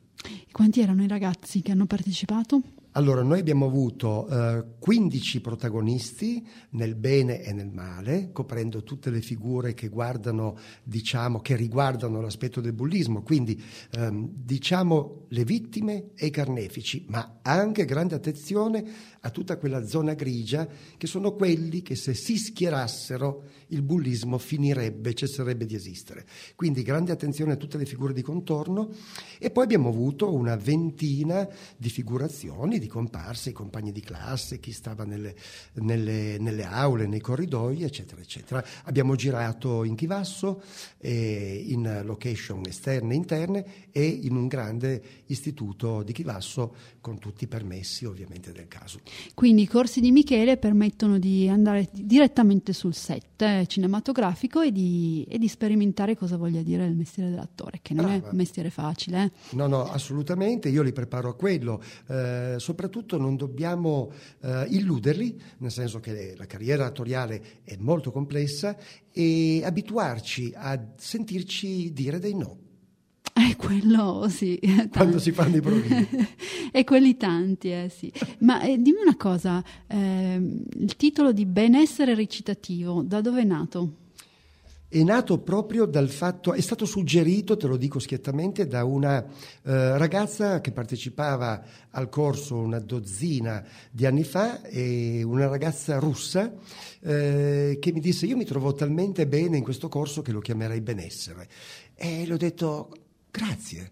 [0.49, 2.61] Quanti erano i ragazzi che hanno partecipato?
[2.97, 9.21] Allora, noi abbiamo avuto eh, 15 protagonisti nel bene e nel male, coprendo tutte le
[9.21, 16.25] figure che guardano, diciamo, che riguardano l'aspetto del bullismo, quindi ehm, diciamo le vittime e
[16.25, 18.83] i carnefici, ma anche grande attenzione
[19.27, 20.65] a tutta quella zona grigia
[20.97, 26.25] che sono quelli che se si schierassero il bullismo finirebbe, cesserebbe di esistere.
[26.55, 28.89] Quindi grande attenzione a tutte le figure di contorno
[29.37, 34.71] e poi abbiamo avuto una ventina di figurazioni, di comparse, i compagni di classe, chi
[34.71, 35.35] stava nelle,
[35.73, 38.63] nelle, nelle aule, nei corridoi, eccetera, eccetera.
[38.83, 40.61] Abbiamo girato in Chivasso,
[40.99, 47.43] eh, in location esterne e interne e in un grande istituto di Chivasso con tutti
[47.43, 49.01] i permessi ovviamente del caso.
[49.33, 55.25] Quindi i corsi di Michele permettono di andare direttamente sul set eh, cinematografico e di,
[55.29, 58.27] e di, sperimentare cosa voglia dire il mestiere dell'attore, che non Brava.
[58.27, 59.23] è un mestiere facile.
[59.23, 59.55] Eh?
[59.55, 61.81] No, no, assolutamente, io li preparo a quello.
[62.07, 68.75] Eh, soprattutto non dobbiamo eh, illuderli, nel senso che la carriera attoriale è molto complessa
[69.11, 72.65] e abituarci a sentirci dire dei no.
[73.37, 74.59] È quello, sì.
[74.91, 76.07] Quando si fanno i provini.
[76.71, 78.11] e quelli tanti, eh, sì.
[78.39, 80.41] Ma eh, dimmi una cosa, eh,
[80.79, 83.91] il titolo di benessere recitativo, da dove è nato?
[84.89, 89.97] È nato proprio dal fatto, è stato suggerito, te lo dico schiettamente, da una eh,
[89.97, 91.61] ragazza che partecipava
[91.91, 96.53] al corso una dozzina di anni fa, una ragazza russa
[97.01, 100.79] eh, che mi disse io mi trovo talmente bene in questo corso che lo chiamerei
[100.79, 101.49] benessere.
[101.93, 103.91] E le ho detto Grazie,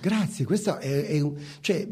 [0.00, 1.86] grazie, questo è, è, cioè,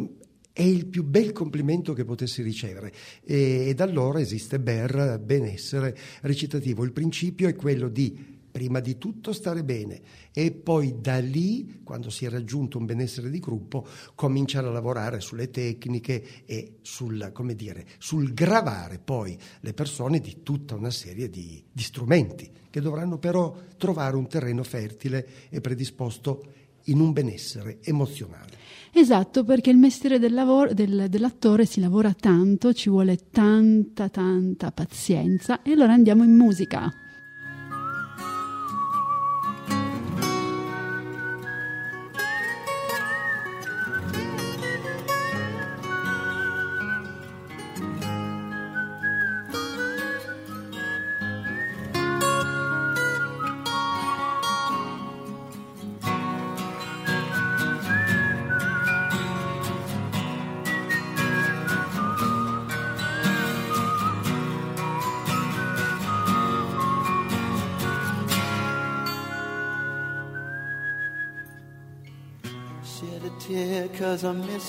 [0.52, 5.96] è, il più bel complimento che potessi ricevere e, e da allora esiste BER, benessere
[6.22, 6.84] recitativo.
[6.84, 10.00] Il principio è quello di prima di tutto stare bene
[10.32, 15.20] e poi da lì, quando si è raggiunto un benessere di gruppo, cominciare a lavorare
[15.20, 21.62] sulle tecniche e sul, dire, sul gravare poi le persone di tutta una serie di,
[21.70, 26.52] di strumenti che dovranno però trovare un terreno fertile e predisposto
[26.84, 28.58] in un benessere emozionale.
[28.92, 34.72] Esatto, perché il mestiere del lavoro, del, dell'attore si lavora tanto, ci vuole tanta, tanta
[34.72, 36.92] pazienza e allora andiamo in musica.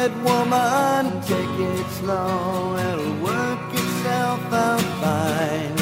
[0.00, 5.76] said, woman, take it slow, it'll work itself out fine.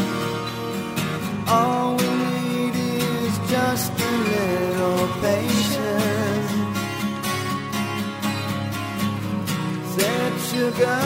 [1.47, 6.53] All we need is just a little patience.
[9.95, 11.01] Said, sugar,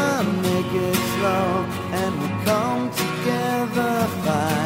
[0.46, 1.48] make it slow,
[2.00, 3.94] and we'll come together
[4.24, 4.61] fine.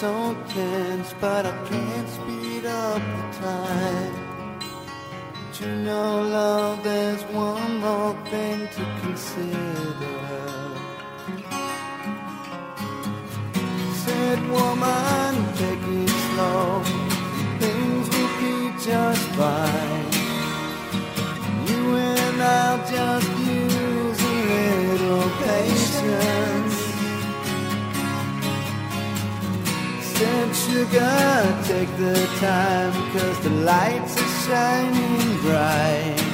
[0.00, 4.14] So tense, but I can't speed up the time.
[5.32, 10.18] But you know, love, there's one more thing to consider.
[14.04, 16.82] Said woman take it slow.
[17.58, 20.12] Things will be just fine.
[21.66, 23.37] You and I'll just
[30.70, 36.27] sugar, take the time, cause the lights are shining bright.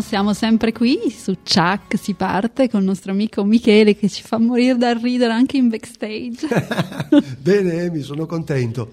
[0.00, 4.38] Siamo sempre qui su Chuck, si parte con il nostro amico Michele che ci fa
[4.38, 6.46] morire dal ridere anche in backstage.
[7.40, 8.92] Bene, Emi, sono contento.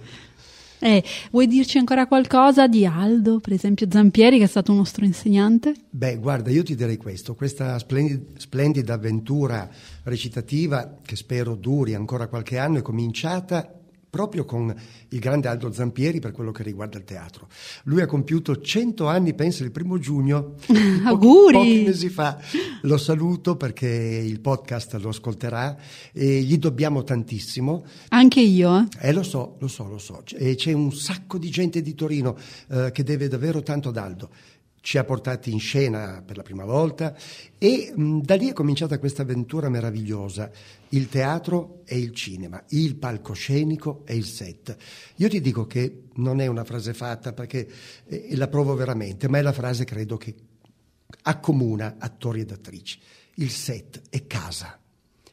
[0.83, 5.05] Eh, vuoi dirci ancora qualcosa di Aldo, per esempio Zampieri, che è stato un nostro
[5.05, 5.75] insegnante?
[5.89, 9.69] Beh, guarda, io ti direi questo, questa splendida, splendida avventura
[10.03, 13.80] recitativa, che spero duri ancora qualche anno, è cominciata
[14.11, 14.75] proprio con
[15.07, 17.47] il grande Aldo Zampieri per quello che riguarda il teatro.
[17.85, 20.55] Lui ha compiuto 100 anni, pensa, il primo giugno,
[21.05, 21.53] Auguri!
[21.53, 22.37] pochi, pochi mesi fa.
[22.81, 25.77] Lo saluto perché il podcast lo ascolterà
[26.11, 27.85] e gli dobbiamo tantissimo.
[28.09, 29.07] Anche io, eh?
[29.07, 30.23] Eh, lo so, lo so, lo so.
[30.35, 32.37] E c'è un sacco di gente di Torino
[32.69, 34.29] eh, che deve davvero tanto ad Aldo
[34.81, 37.15] ci ha portati in scena per la prima volta
[37.57, 40.51] e mh, da lì è cominciata questa avventura meravigliosa,
[40.89, 44.75] il teatro e il cinema, il palcoscenico e il set.
[45.17, 47.67] Io ti dico che non è una frase fatta perché
[48.07, 50.35] eh, la provo veramente, ma è la frase credo che
[51.23, 52.99] accomuna attori ed attrici.
[53.35, 54.80] Il set è casa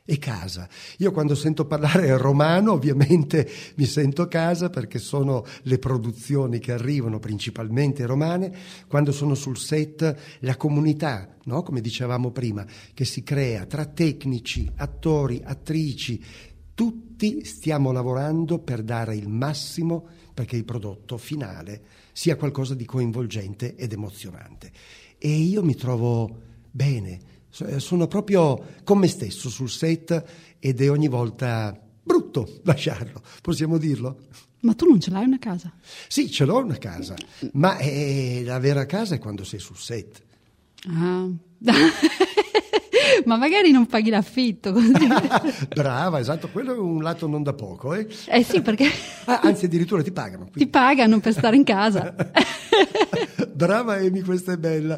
[0.09, 0.67] è casa.
[0.99, 7.19] Io quando sento parlare romano ovviamente mi sento casa perché sono le produzioni che arrivano
[7.19, 8.51] principalmente romane,
[8.87, 11.63] quando sono sul set la comunità, no?
[11.63, 16.25] come dicevamo prima, che si crea tra tecnici, attori, attrici,
[16.73, 21.83] tutti stiamo lavorando per dare il massimo perché il prodotto finale
[22.13, 24.73] sia qualcosa di coinvolgente ed emozionante.
[25.19, 26.35] E io mi trovo
[26.71, 30.25] bene sono proprio con me stesso sul set
[30.59, 34.19] ed è ogni volta brutto lasciarlo, possiamo dirlo?
[34.61, 35.73] Ma tu non ce l'hai una casa?
[36.09, 37.15] Sì, ce l'ho una casa,
[37.53, 40.21] ma è, la vera casa è quando sei sul set.
[40.87, 41.29] Ah.
[43.25, 44.75] ma magari non paghi l'affitto.
[45.75, 47.95] Brava, esatto, quello è un lato non da poco.
[47.95, 48.91] Eh, eh sì, perché...
[49.27, 50.45] Ah, anzi, addirittura ti pagano.
[50.45, 50.65] Quindi.
[50.65, 52.15] Ti pagano per stare in casa.
[53.59, 54.97] Brava Amy, questa è bella.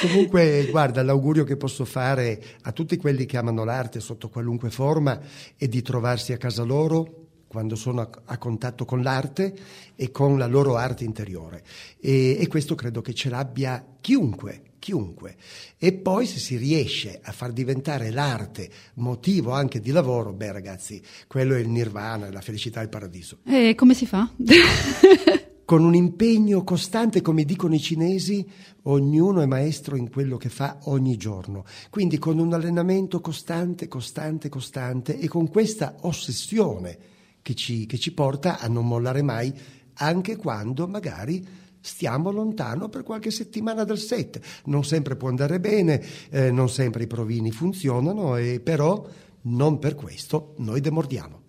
[0.00, 5.20] Comunque, guarda, l'augurio che posso fare a tutti quelli che amano l'arte sotto qualunque forma
[5.54, 9.54] è di trovarsi a casa loro quando sono a, a contatto con l'arte
[9.94, 11.62] e con la loro arte interiore.
[12.00, 15.36] E, e questo credo che ce l'abbia chiunque chiunque.
[15.76, 21.02] E poi se si riesce a far diventare l'arte motivo anche di lavoro, beh ragazzi,
[21.26, 23.40] quello è il nirvana, la felicità il paradiso.
[23.44, 24.32] E come si fa?
[25.70, 28.44] con un impegno costante, come dicono i cinesi,
[28.82, 31.64] ognuno è maestro in quello che fa ogni giorno.
[31.90, 36.98] Quindi con un allenamento costante, costante, costante e con questa ossessione
[37.40, 39.54] che ci, che ci porta a non mollare mai,
[39.94, 41.46] anche quando magari
[41.80, 44.40] stiamo lontano per qualche settimana dal set.
[44.64, 49.06] Non sempre può andare bene, eh, non sempre i provini funzionano, e però
[49.42, 51.40] non per questo noi demordiamo.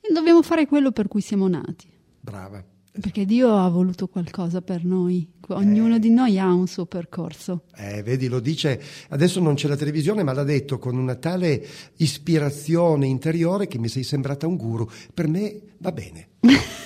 [0.00, 1.88] E dobbiamo fare quello per cui siamo nati.
[2.20, 2.74] Brava.
[3.00, 7.64] Perché Dio ha voluto qualcosa per noi, ognuno eh, di noi ha un suo percorso.
[7.76, 8.80] Eh, vedi, lo dice,
[9.10, 11.64] adesso non c'è la televisione, ma l'ha detto con una tale
[11.96, 14.88] ispirazione interiore che mi sei sembrata un guru.
[15.12, 16.28] Per me va bene.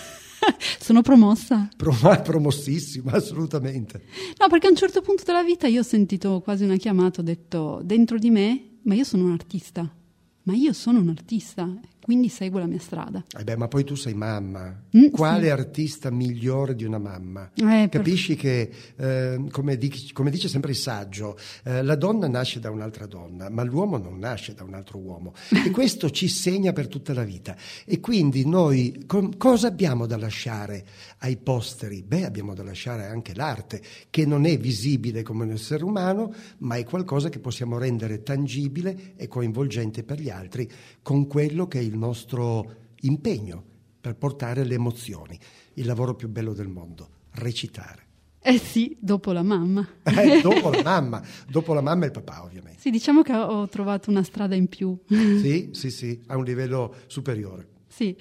[0.81, 1.69] Sono promossa.
[1.77, 4.03] Prom- promossissima, assolutamente.
[4.39, 7.25] No, perché a un certo punto della vita io ho sentito quasi una chiamata, ho
[7.25, 9.89] detto dentro di me, ma io sono un artista,
[10.43, 11.71] ma io sono un artista
[12.03, 13.25] quindi seguo la mia strada.
[13.39, 14.83] Eh beh, ma poi tu sei mamma.
[14.97, 15.51] Mm, Quale sì.
[15.51, 17.51] artista migliore di una mamma?
[17.55, 18.43] Eh, Capisci per...
[18.43, 23.07] che, eh, come, dic- come, dice sempre il saggio, eh, la donna nasce da un'altra
[23.07, 25.35] donna, ma l'uomo non nasce da un altro uomo.
[25.65, 27.57] e questo ci segna per tutta la vita.
[27.85, 30.85] E quindi noi com- cosa abbiamo da lasciare
[31.19, 32.03] ai posteri?
[32.03, 36.77] Beh, abbiamo da lasciare anche l'arte, che non è visibile come un essere umano, ma
[36.77, 40.69] è qualcosa che possiamo rendere tangibile e coinvolgente per gli altri
[41.03, 43.65] con quello che è il nostro impegno
[44.01, 45.39] per portare le emozioni.
[45.75, 48.07] Il lavoro più bello del mondo, recitare.
[48.43, 49.87] Eh sì, dopo la mamma.
[50.03, 52.81] Eh, dopo la mamma, dopo la mamma e il papà ovviamente.
[52.81, 54.99] Sì, diciamo che ho trovato una strada in più.
[55.07, 57.69] Sì, sì, sì, a un livello superiore.
[57.87, 58.17] Sì.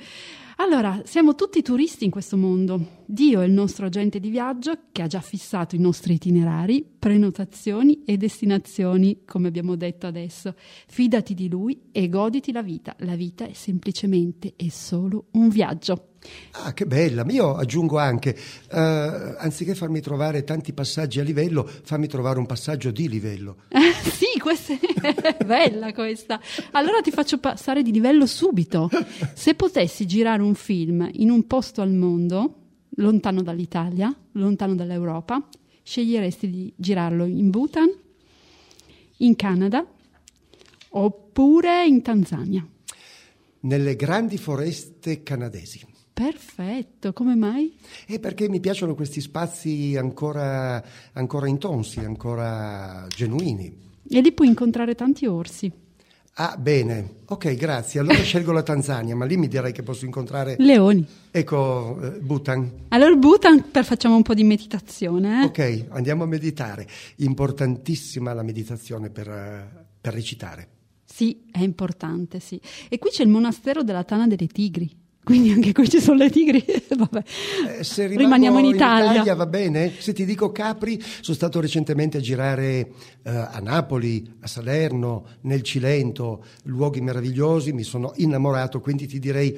[0.62, 3.04] Allora, siamo tutti turisti in questo mondo.
[3.06, 8.04] Dio è il nostro agente di viaggio che ha già fissato i nostri itinerari, prenotazioni
[8.04, 10.54] e destinazioni, come abbiamo detto adesso.
[10.88, 12.94] Fidati di lui e goditi la vita.
[13.00, 16.09] La vita è semplicemente e solo un viaggio.
[16.52, 17.26] Ah, che bella!
[17.30, 18.36] Io aggiungo anche,
[18.72, 18.78] uh,
[19.38, 23.58] anziché farmi trovare tanti passaggi a livello, fammi trovare un passaggio di livello.
[24.04, 26.40] sì, questa è bella questa.
[26.72, 28.90] Allora ti faccio passare di livello subito.
[29.34, 32.56] Se potessi girare un film in un posto al mondo,
[32.96, 35.48] lontano dall'Italia, lontano dall'Europa,
[35.84, 37.90] sceglieresti di girarlo in Bhutan,
[39.18, 39.86] in Canada
[40.90, 42.68] oppure in Tanzania?
[43.62, 45.89] Nelle grandi foreste canadesi.
[46.20, 47.74] Perfetto, come mai?
[48.06, 53.74] È perché mi piacciono questi spazi ancora, ancora intonsi, ancora genuini.
[54.06, 55.72] E lì puoi incontrare tanti orsi.
[56.34, 58.02] Ah, bene, ok, grazie.
[58.02, 60.58] Allora scelgo la Tanzania, ma lì mi direi che posso incontrare...
[60.60, 61.08] Leoni.
[61.32, 62.70] Ecco, eh, Bhutan.
[62.90, 65.44] Allora Bhutan per facciamo un po' di meditazione.
[65.44, 65.46] Eh?
[65.46, 66.86] Ok, andiamo a meditare.
[67.20, 70.68] Importantissima la meditazione per, per recitare.
[71.06, 72.60] Sì, è importante, sì.
[72.90, 75.08] E qui c'è il monastero della Tana delle Tigri.
[75.24, 76.64] Quindi anche qui ci sono le tigri.
[77.80, 79.06] Eh, se rimaniamo in Italia.
[79.06, 79.36] in Italia.
[79.36, 79.94] va bene.
[79.98, 82.92] Se ti dico Capri, sono stato recentemente a girare
[83.24, 89.58] eh, a Napoli, a Salerno, nel Cilento, luoghi meravigliosi, mi sono innamorato, quindi ti direi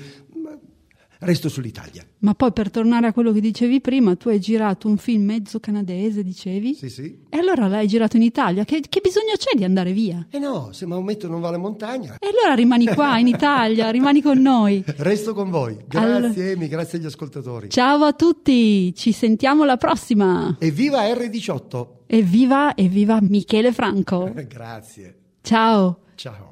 [1.21, 2.05] resto sull'Italia.
[2.19, 5.59] Ma poi per tornare a quello che dicevi prima, tu hai girato un film mezzo
[5.59, 6.73] canadese, dicevi?
[6.73, 7.19] Sì, sì.
[7.29, 8.63] E allora l'hai girato in Italia?
[8.63, 10.27] Che, che bisogno c'è di andare via?
[10.29, 12.17] Eh no, se Maometto non va alla montagna.
[12.19, 14.83] E allora rimani qua in Italia, rimani con noi.
[14.97, 15.77] Resto con voi.
[15.87, 16.33] Grazie allora...
[16.33, 17.69] Emi, grazie agli ascoltatori.
[17.69, 20.55] Ciao a tutti, ci sentiamo alla prossima.
[20.59, 21.87] Evviva R18.
[22.07, 24.31] Evviva, evviva Michele Franco.
[24.47, 25.15] grazie.
[25.41, 25.99] Ciao.
[26.15, 26.50] Ciao.